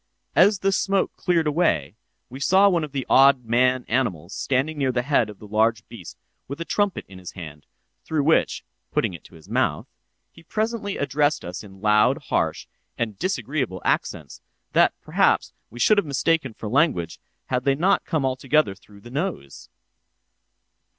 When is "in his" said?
7.07-7.33